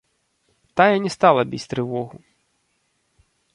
[0.79, 2.17] Тая не стала біць трывогу.